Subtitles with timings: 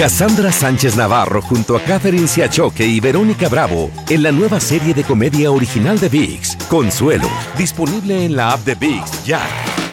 [0.00, 5.04] Cassandra Sánchez Navarro junto a Catherine Siachoque y Verónica Bravo en la nueva serie de
[5.04, 9.42] comedia original de VIX, Consuelo, disponible en la app de VIX ya.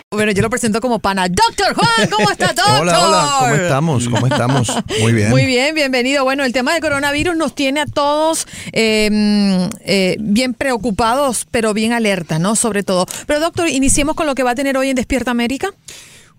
[0.09, 1.27] Bueno, yo lo presento como pana.
[1.27, 2.65] Doctor Juan, ¿cómo está, doctor?
[2.79, 4.07] Hola, hola, ¿cómo estamos?
[4.07, 4.71] ¿Cómo estamos?
[5.01, 5.29] Muy bien.
[5.29, 6.23] Muy bien, bienvenido.
[6.23, 11.91] Bueno, el tema del coronavirus nos tiene a todos eh, eh, bien preocupados, pero bien
[11.91, 12.55] alerta, ¿no?
[12.55, 13.07] Sobre todo.
[13.25, 15.73] Pero, doctor, iniciemos con lo que va a tener hoy en Despierta América.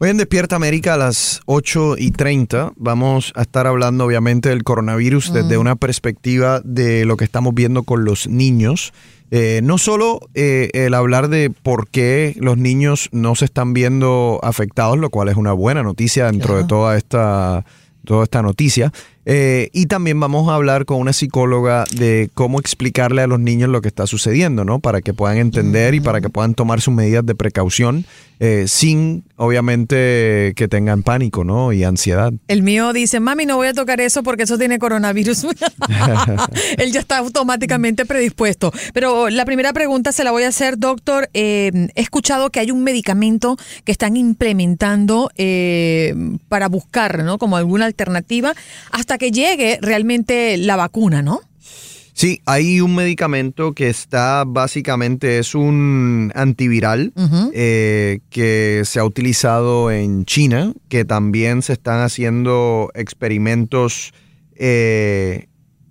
[0.00, 4.62] Hoy en Despierta América a las 8 y 30 vamos a estar hablando obviamente del
[4.62, 8.92] coronavirus desde una perspectiva de lo que estamos viendo con los niños.
[9.32, 14.38] Eh, no solo eh, el hablar de por qué los niños no se están viendo
[14.44, 17.64] afectados, lo cual es una buena noticia dentro de toda esta,
[18.04, 18.92] toda esta noticia.
[19.30, 23.68] Eh, y también vamos a hablar con una psicóloga de cómo explicarle a los niños
[23.68, 24.78] lo que está sucediendo, ¿no?
[24.78, 28.06] Para que puedan entender y para que puedan tomar sus medidas de precaución
[28.40, 31.72] eh, sin, obviamente, que tengan pánico, ¿no?
[31.72, 32.32] Y ansiedad.
[32.46, 35.44] El mío dice, mami, no voy a tocar eso porque eso tiene coronavirus.
[36.78, 38.72] Él ya está automáticamente predispuesto.
[38.94, 41.28] Pero la primera pregunta se la voy a hacer, doctor.
[41.34, 46.14] Eh, he escuchado que hay un medicamento que están implementando eh,
[46.48, 47.38] para buscar, ¿no?
[47.38, 48.54] Como alguna alternativa
[48.92, 51.40] hasta que llegue realmente la vacuna, ¿no?
[52.18, 57.12] Sí, hay un medicamento que está básicamente, es un antiviral
[57.54, 64.12] eh, que se ha utilizado en China, que también se están haciendo experimentos
[64.56, 65.46] eh,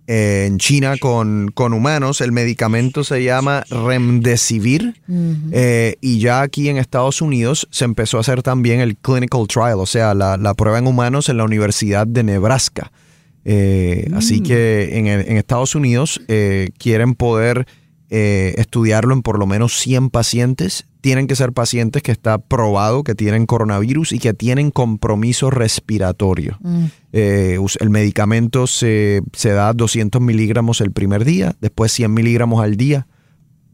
[0.07, 2.19] en China con, con, humanos.
[2.19, 5.01] El medicamento se llama Remdesivir
[5.53, 9.79] eh, y ya aquí en Estados Unidos se empezó a hacer también el clinical trial,
[9.79, 12.91] o sea, la, la prueba en humanos en la Universidad de Nebraska.
[13.49, 17.65] Eh, Así que en, en Estados Unidos eh, quieren poder
[18.09, 20.85] eh, estudiarlo en por lo menos 100 pacientes.
[20.99, 26.59] Tienen que ser pacientes que está probado que tienen coronavirus y que tienen compromiso respiratorio.
[27.13, 32.75] Eh, el medicamento se, se da 200 miligramos el primer día, después 100 miligramos al
[32.75, 33.07] día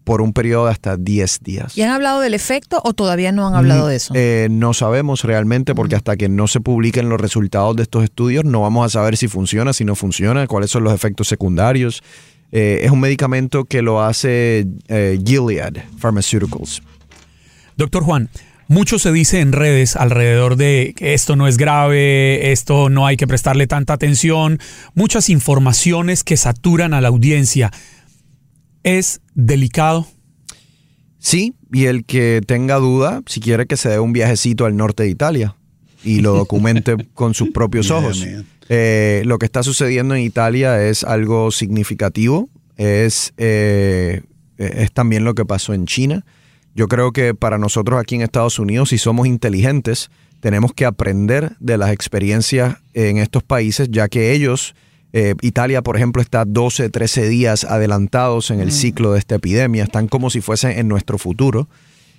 [0.03, 1.77] por un periodo de hasta 10 días.
[1.77, 4.13] ¿Y han hablado del efecto o todavía no han hablado de eso?
[4.15, 8.45] Eh, no sabemos realmente porque hasta que no se publiquen los resultados de estos estudios
[8.45, 12.03] no vamos a saber si funciona, si no funciona, cuáles son los efectos secundarios.
[12.51, 16.83] Eh, es un medicamento que lo hace eh, Gilead Pharmaceuticals.
[17.75, 18.29] Doctor Juan,
[18.67, 23.17] mucho se dice en redes alrededor de que esto no es grave, esto no hay
[23.17, 24.59] que prestarle tanta atención,
[24.93, 27.71] muchas informaciones que saturan a la audiencia.
[28.83, 30.07] ¿Es delicado?
[31.19, 35.03] Sí, y el que tenga duda, si quiere que se dé un viajecito al norte
[35.03, 35.55] de Italia
[36.03, 38.25] y lo documente con sus propios ojos.
[38.69, 44.23] Eh, lo que está sucediendo en Italia es algo significativo, es, eh,
[44.57, 46.25] es también lo que pasó en China.
[46.75, 51.55] Yo creo que para nosotros aquí en Estados Unidos, si somos inteligentes, tenemos que aprender
[51.59, 54.75] de las experiencias en estos países, ya que ellos
[55.15, 59.83] eh, Italia, por ejemplo, está 12, 13 días adelantados en el ciclo de esta epidemia,
[59.83, 61.68] están como si fuesen en nuestro futuro.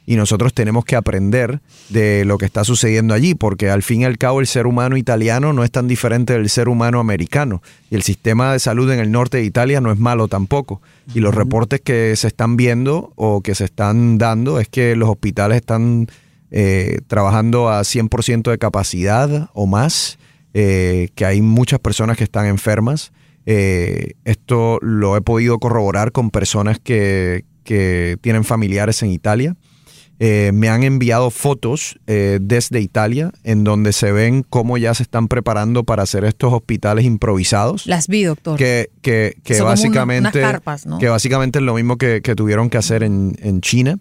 [0.06, 4.04] Y nosotros tenemos que aprender de lo que está sucediendo allí, porque al fin y
[4.04, 7.62] al cabo el ser humano italiano no es tan diferente del ser humano americano.
[7.90, 10.82] Y el sistema de salud en el norte de Italia no es malo tampoco.
[11.14, 15.08] Y los reportes que se están viendo o que se están dando es que los
[15.08, 16.06] hospitales están
[16.50, 20.18] eh, trabajando a 100% de capacidad o más
[20.54, 23.12] eh, que hay muchas personas que están enfermas.
[23.46, 29.56] Eh, esto lo he podido corroborar con personas que, que tienen familiares en Italia.
[30.20, 35.02] Eh, me han enviado fotos eh, desde Italia en donde se ven cómo ya se
[35.02, 37.84] están preparando para hacer estos hospitales improvisados.
[37.88, 38.56] Las vi, doctor.
[38.56, 40.98] Que, que, que una- básicamente, unas carpas, ¿no?
[41.00, 43.98] que básicamente es lo mismo que, que tuvieron que hacer en, en China.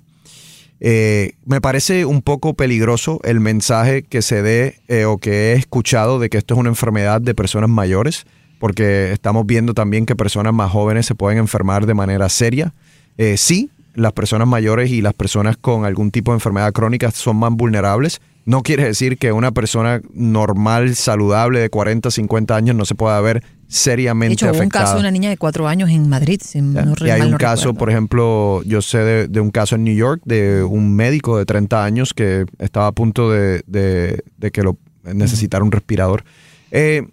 [0.85, 5.53] Eh, me parece un poco peligroso el mensaje que se dé eh, o que he
[5.53, 8.25] escuchado de que esto es una enfermedad de personas mayores,
[8.59, 12.74] porque estamos viendo también que personas más jóvenes se pueden enfermar de manera seria.
[13.18, 17.38] Eh, sí, las personas mayores y las personas con algún tipo de enfermedad crónica son
[17.38, 18.19] más vulnerables.
[18.44, 23.21] No quiere decir que una persona normal, saludable, de 40, 50 años no se pueda
[23.21, 23.41] ver
[23.74, 26.40] De seriamente hecho, hubo un caso de una niña de cuatro años en Madrid.
[26.44, 27.78] Si no re- y hay mal un no caso, recuerdo.
[27.80, 31.46] por ejemplo, yo sé de, de un caso en New York de un médico de
[31.46, 36.24] 30 años que estaba a punto de, de- de que lo necesitara un respirador.
[36.72, 37.04] Eh,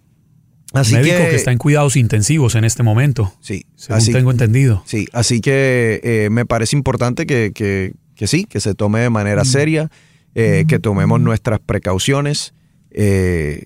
[0.75, 3.33] así médico que, que, está en cuidados intensivos en este momento.
[3.41, 4.83] Sí, según así- tengo entendido.
[4.87, 9.09] Sí, así que eh, me parece importante que, que- que sí, que se tome de
[9.09, 9.91] manera seria,
[10.35, 12.53] eh, que tomemos nuestras precauciones
[12.91, 13.65] eh,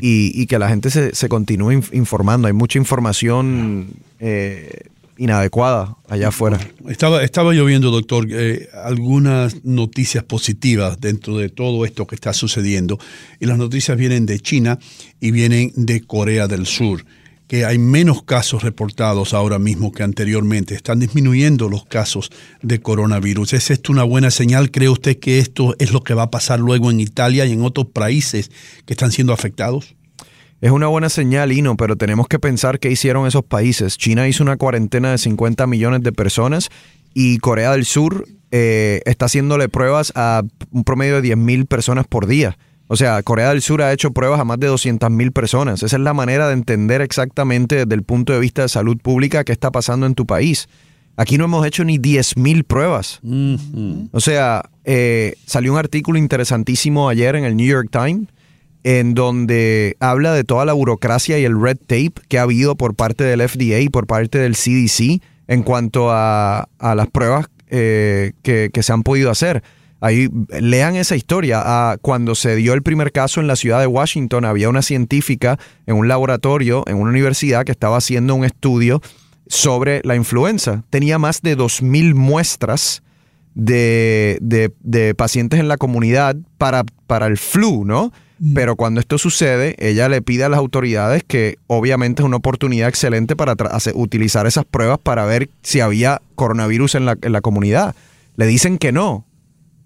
[0.00, 2.46] y, y que la gente se, se continúe inf- informando.
[2.46, 3.88] Hay mucha información
[4.20, 4.88] eh,
[5.18, 6.58] inadecuada allá afuera.
[6.88, 12.32] Estaba, estaba yo viendo, doctor, eh, algunas noticias positivas dentro de todo esto que está
[12.34, 12.98] sucediendo.
[13.40, 14.78] Y las noticias vienen de China
[15.20, 17.06] y vienen de Corea del Sur,
[17.48, 20.74] que hay menos casos reportados ahora mismo que anteriormente.
[20.74, 22.30] Están disminuyendo los casos
[22.62, 23.52] de coronavirus.
[23.52, 24.70] ¿Es esto una buena señal?
[24.70, 27.62] ¿Cree usted que esto es lo que va a pasar luego en Italia y en
[27.62, 28.50] otros países
[28.84, 29.94] que están siendo afectados?
[30.60, 33.98] Es una buena señal, Ino, pero tenemos que pensar qué hicieron esos países.
[33.98, 36.70] China hizo una cuarentena de 50 millones de personas
[37.14, 42.06] y Corea del Sur eh, está haciéndole pruebas a un promedio de 10 mil personas
[42.06, 42.56] por día.
[42.88, 45.82] O sea, Corea del Sur ha hecho pruebas a más de 200 mil personas.
[45.82, 49.44] Esa es la manera de entender exactamente desde el punto de vista de salud pública
[49.44, 50.68] qué está pasando en tu país.
[51.16, 53.20] Aquí no hemos hecho ni 10 mil pruebas.
[54.12, 58.28] O sea, eh, salió un artículo interesantísimo ayer en el New York Times
[58.84, 62.94] en donde habla de toda la burocracia y el red tape que ha habido por
[62.94, 68.32] parte del FDA y por parte del CDC en cuanto a, a las pruebas eh,
[68.42, 69.64] que, que se han podido hacer.
[70.06, 70.28] Ahí
[70.60, 71.60] lean esa historia.
[71.64, 75.58] Ah, cuando se dio el primer caso en la ciudad de Washington, había una científica
[75.86, 79.02] en un laboratorio, en una universidad, que estaba haciendo un estudio
[79.48, 80.84] sobre la influenza.
[80.90, 83.02] Tenía más de 2.000 muestras
[83.54, 88.12] de, de- de pacientes en la comunidad para, para el flu, ¿no?
[88.54, 92.88] Pero cuando esto sucede, ella le pide a las autoridades que obviamente es una oportunidad
[92.88, 93.56] excelente para
[93.94, 97.94] utilizar esas pruebas para ver si había coronavirus en la, en la comunidad.
[98.36, 99.24] Le dicen que no.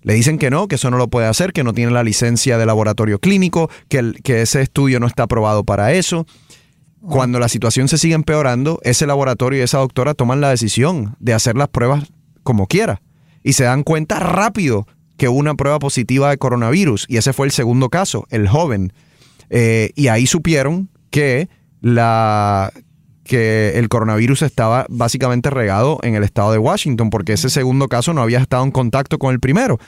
[0.02, 2.56] Le dicen que no, que eso no lo puede hacer, que no tiene la licencia
[2.58, 6.26] de laboratorio clínico, que, el- que ese estudio no está aprobado para eso.
[7.02, 11.32] Cuando la situación se sigue empeorando, ese laboratorio y esa doctora toman la decisión de
[11.32, 12.05] hacer las pruebas
[12.43, 13.00] como quiera.
[13.43, 14.87] Y se dan cuenta rápido
[15.17, 17.06] que hubo una prueba positiva de coronavirus.
[17.08, 18.93] Y ese fue el segundo caso, el joven.
[19.49, 21.49] Eh, y ahí supieron que,
[21.81, 22.70] la,
[23.31, 28.12] que el coronavirus estaba básicamente regado en el estado de Washington, porque ese segundo caso
[28.12, 29.79] no había estado en contacto con el primero.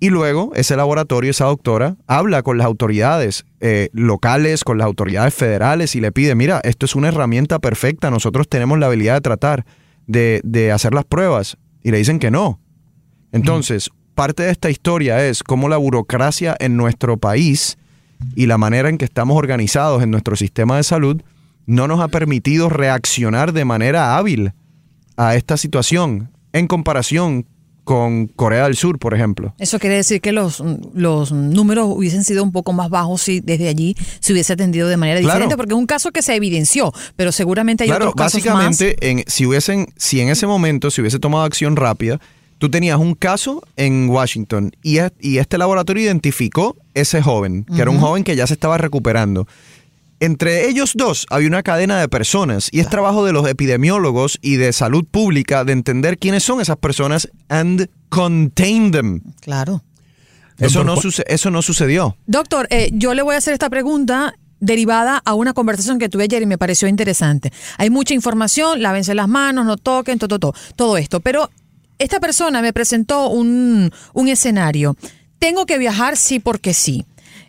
[0.00, 5.34] Y luego ese laboratorio, esa doctora, habla con las autoridades eh, locales, con las autoridades
[5.34, 9.20] federales y le pide, mira, esto es una herramienta perfecta, nosotros tenemos la habilidad de
[9.20, 9.66] tratar,
[10.06, 11.58] de, de hacer las pruebas.
[11.82, 12.60] Y le dicen que no.
[13.30, 17.76] Entonces, parte de esta historia es cómo la burocracia en nuestro país
[18.34, 21.20] y la manera en que estamos organizados en nuestro sistema de salud
[21.66, 24.52] no nos ha permitido reaccionar de manera hábil
[25.16, 27.46] a esta situación en comparación
[27.84, 29.54] con Corea del Sur, por ejemplo.
[29.58, 30.60] Eso quiere decir que los,
[30.92, 34.96] los números hubiesen sido un poco más bajos si desde allí se hubiese atendido de
[34.96, 35.34] manera Claro.
[35.34, 38.54] diferente, porque es un caso que se evidenció, pero seguramente hay Claro, otros casos más.
[38.66, 42.18] básicamente, en, si hubiesen, si en ese momento se hubiese tomado acción rápida,
[42.58, 47.82] tú tenías un caso en Washington y, es- y este laboratorio identificó ese joven, que
[47.82, 49.46] era un joven que ya se estaba recuperando.
[50.18, 54.56] Entre ellos dos había una cadena de personas y es trabajo de los epidemiólogos y
[54.56, 59.20] de salud pública de entender quiénes son esas personas and contain them.
[59.40, 59.82] Claro.
[60.58, 62.16] Eso Doctor no, suce- eso no sucedió.
[62.26, 66.24] Doctor, eh, yo le voy a hacer esta pregunta derivada a una conversación que tuve
[66.24, 67.52] ayer y me pareció interesante.
[67.76, 71.20] Hay mucha información, lávense las manos, no toquen, todo, todo, todo esto.
[71.20, 71.50] Pero
[71.98, 74.96] esta persona me presentó un, un escenario.
[75.38, 77.04] Tengo que viajar sí porque sí.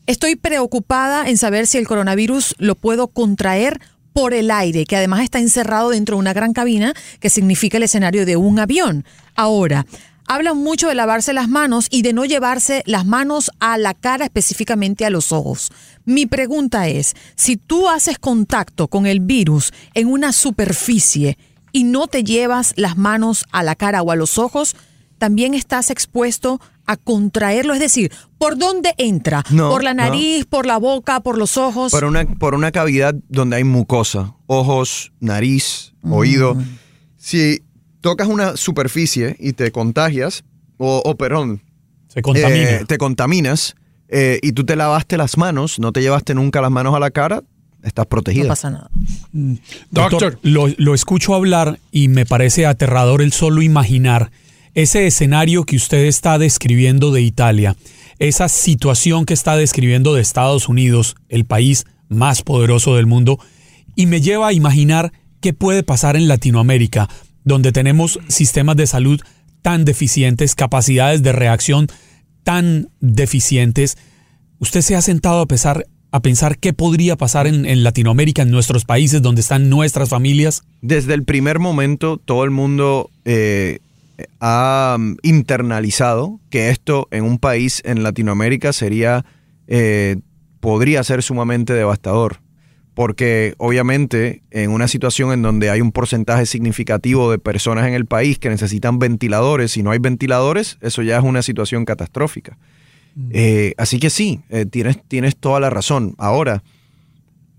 [0.08, 3.82] Estoy preocupada en saber si el coronavirus lo puedo contraer
[4.14, 7.84] por el aire, que además está encerrado dentro de una gran cabina, que significa el
[7.84, 9.04] escenario de un avión.
[9.36, 9.86] Ahora,
[10.26, 14.24] hablan mucho de lavarse las manos y de no llevarse las manos a la cara,
[14.24, 15.74] específicamente a los ojos.
[16.06, 21.38] Mi pregunta es, si tú haces contacto con el virus en una superficie
[21.74, 24.78] y no te llevas las manos a la cara o a los ojos,
[25.18, 27.74] también estás expuesto a contraerlo?
[27.74, 29.44] Es decir, ¿por dónde entra?
[29.50, 30.04] No, ¿Por la no.
[30.04, 31.92] nariz, por la boca, por los ojos?
[31.92, 36.58] Por una, por una cavidad donde hay mucosa, ojos, nariz, oído.
[37.18, 37.62] Si
[38.02, 40.44] tocas una superficie y te contagias,
[40.78, 41.62] o, o perdón,
[42.08, 42.70] Se contamina.
[42.72, 43.76] eh, te contaminas
[44.10, 47.12] eh, y tú te lavaste las manos, no te llevaste nunca las manos a la
[47.12, 47.44] cara,
[47.84, 48.46] estás protegido.
[48.46, 48.90] no pasa nada.
[49.92, 54.32] Doctor, lo, lo escucho hablar y me parece aterrador el solo imaginar
[54.74, 57.76] ese escenario que usted está describiendo de Italia,
[58.20, 63.40] esa situación que está describiendo de Estados Unidos, el país más poderoso del mundo,
[63.96, 67.10] y me lleva a imaginar qué puede pasar en Latinoamérica,
[67.44, 69.22] donde tenemos sistemas de salud
[69.62, 71.88] tan deficientes, capacidades de reacción
[72.44, 73.98] tan deficientes.
[74.60, 79.22] ¿Usted se ha sentado a pensar, qué podría pasar en, en Latinoamérica, en nuestros países
[79.22, 80.64] donde están nuestras familias?
[80.82, 83.80] Desde el primer momento, todo el mundo eh,
[84.40, 89.26] ha mm, internalizado que esto en un país en Latinoamérica sería,
[89.68, 90.18] eh,
[90.60, 92.42] podría ser sumamente devastador.
[92.94, 98.08] Porque obviamente en una situación en donde hay un porcentaje significativo de personas en el
[98.08, 102.58] país que necesitan ventiladores y no hay ventiladores, eso ya es una situación catastrófica.
[103.32, 106.16] Eh, así que sí, eh, tienes, tienes toda la razón.
[106.18, 106.64] Ahora,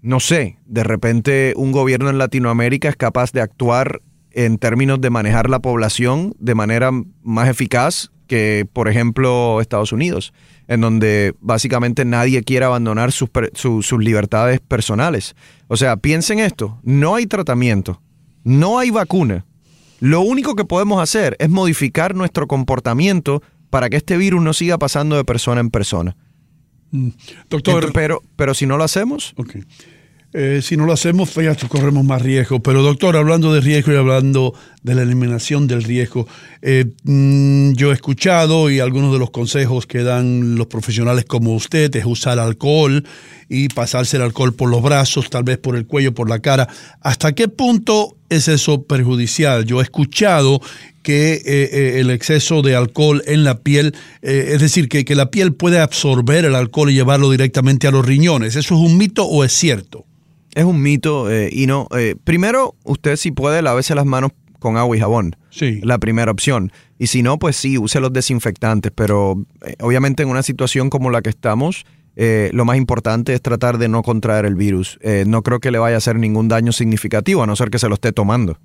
[0.02, 4.00] no sé, de repente un gobierno en Latinoamérica es capaz de actuar
[4.45, 6.90] en términos de manejar la población de manera
[7.23, 10.33] más eficaz que, por ejemplo, Estados Unidos,
[10.68, 15.35] en donde básicamente nadie quiere abandonar sus, su- sus libertades personales.
[15.66, 18.00] O sea, piensen esto, no hay tratamiento,
[18.45, 19.45] no hay vacuna.
[20.00, 24.78] Lo único que podemos hacer es modificar nuestro comportamiento para que este virus no siga
[24.78, 26.16] pasando de persona en persona.
[27.50, 29.57] Doctor, Ent- pero, pero si no lo hacemos, Ok.
[30.35, 32.61] Eh, si no lo hacemos, fíjate, corremos más riesgo.
[32.61, 36.26] Pero doctor, hablando de riesgo y hablando de la eliminación del riesgo,
[36.61, 41.54] eh, mm, yo he escuchado y algunos de los consejos que dan los profesionales como
[41.54, 43.04] usted es usar alcohol
[43.49, 46.68] y pasarse el alcohol por los brazos, tal vez por el cuello, por la cara.
[47.00, 49.64] ¿Hasta qué punto es eso perjudicial?
[49.64, 50.61] Yo he escuchado
[51.02, 55.14] que eh, eh, el exceso de alcohol en la piel, eh, es decir, que, que
[55.14, 58.56] la piel puede absorber el alcohol y llevarlo directamente a los riñones.
[58.56, 60.04] ¿Eso es un mito o es cierto?
[60.54, 61.88] Es un mito eh, y no.
[61.97, 65.37] eh, primero, usted si puede, lávese las manos con agua y jabón.
[65.50, 65.80] Sí.
[65.82, 66.73] La primera opción.
[66.99, 68.92] Y si no, pues sí, use los desinfectantes.
[68.94, 69.47] Pero
[69.80, 71.87] obviamente en una situación como la que estamos,
[72.20, 74.98] eh, lo más importante es tratar de no contraer el virus.
[75.02, 77.78] Eh, no creo que le vaya a hacer ningún daño significativo, a no ser que
[77.78, 78.58] se lo esté tomando.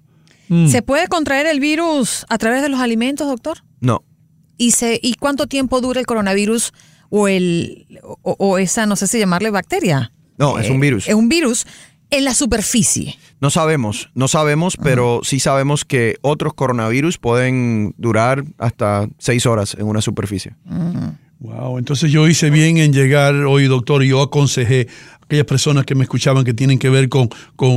[0.67, 3.60] ¿Se puede contraer el virus a través de los alimentos, doctor?
[3.79, 4.03] No.
[4.57, 6.74] ¿Y, se, ¿Y cuánto tiempo dura el coronavirus
[7.10, 10.12] o, el, o, o esa, no sé si llamarle bacteria?
[10.38, 11.07] No, es Eh, un virus.
[11.07, 11.65] Es un virus
[12.10, 13.15] en la superficie.
[13.39, 19.75] No sabemos, no sabemos, pero sí sabemos que otros coronavirus pueden durar hasta seis horas
[19.79, 20.55] en una superficie.
[21.43, 24.88] Wow, entonces yo hice bien en llegar hoy, doctor, y yo aconsejé
[25.19, 27.27] a aquellas personas que me escuchaban que tienen que ver con,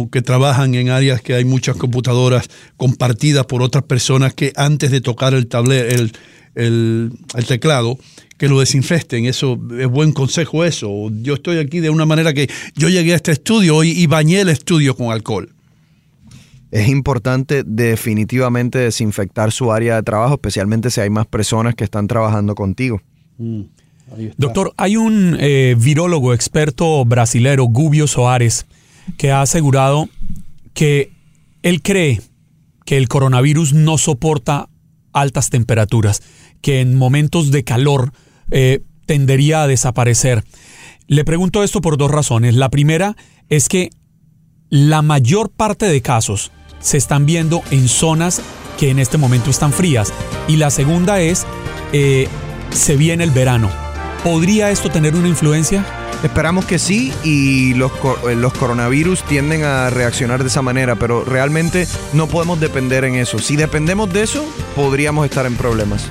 [0.08, 5.00] que trabajan en áreas que hay muchas computadoras compartidas por otras personas que antes de
[5.00, 6.12] tocar el tablero, el,
[6.54, 7.98] el, el teclado,
[8.38, 9.24] que lo desinfecten.
[9.24, 11.10] Eso es buen consejo eso.
[11.10, 14.42] Yo estoy aquí de una manera que yo llegué a este estudio hoy y bañé
[14.42, 15.52] el estudio con alcohol.
[16.70, 22.06] Es importante definitivamente desinfectar su área de trabajo, especialmente si hay más personas que están
[22.06, 23.02] trabajando contigo.
[24.36, 28.66] Doctor, hay un eh, virólogo experto brasilero, Gubio Soares,
[29.16, 30.08] que ha asegurado
[30.74, 31.10] que
[31.62, 32.20] él cree
[32.84, 34.68] que el coronavirus no soporta
[35.12, 36.22] altas temperaturas,
[36.60, 38.12] que en momentos de calor
[38.50, 40.44] eh, tendería a desaparecer.
[41.08, 42.54] Le pregunto esto por dos razones.
[42.54, 43.16] La primera
[43.48, 43.90] es que
[44.68, 48.42] la mayor parte de casos se están viendo en zonas
[48.78, 50.12] que en este momento están frías.
[50.48, 51.46] Y la segunda es,
[51.92, 52.28] eh,
[52.70, 53.70] se viene el verano.
[54.22, 55.84] ¿Podría esto tener una influencia?
[56.22, 57.92] Esperamos que sí y los,
[58.28, 63.14] eh, los coronavirus tienden a reaccionar de esa manera, pero realmente no podemos depender en
[63.14, 63.38] eso.
[63.38, 64.44] Si dependemos de eso,
[64.74, 66.10] podríamos estar en problemas.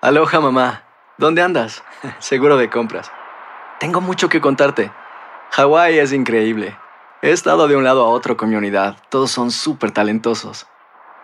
[0.00, 0.82] Aloha mamá,
[1.16, 1.82] ¿dónde andas?
[2.18, 3.10] Seguro de compras.
[3.78, 4.90] Tengo mucho que contarte.
[5.50, 6.76] Hawái es increíble.
[7.22, 8.96] He estado de un lado a otro con mi unidad.
[9.08, 10.66] Todos son súper talentosos.